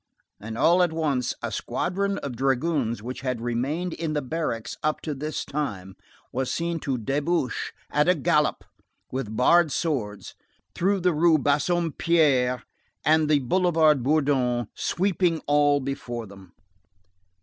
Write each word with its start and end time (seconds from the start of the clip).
and 0.39 0.57
all 0.57 0.81
at 0.81 0.91
once, 0.91 1.35
a 1.43 1.51
squadron 1.51 2.17
of 2.23 2.35
dragoons 2.35 3.03
which 3.03 3.21
had 3.21 3.39
remained 3.39 3.93
in 3.93 4.13
the 4.13 4.21
barracks 4.23 4.75
up 4.81 4.99
to 4.99 5.13
this 5.13 5.45
time, 5.45 5.95
was 6.31 6.51
seen 6.51 6.79
to 6.79 6.97
debouch 6.97 7.71
at 7.91 8.09
a 8.09 8.15
gallop 8.15 8.63
with 9.11 9.37
bared 9.37 9.71
swords, 9.71 10.33
through 10.73 10.99
the 10.99 11.13
Rue 11.13 11.37
Bassompierre 11.37 12.63
and 13.05 13.29
the 13.29 13.37
Boulevard 13.41 14.01
Bourdon, 14.01 14.69
sweeping 14.73 15.39
all 15.45 15.79
before 15.79 16.25
them. 16.25 16.53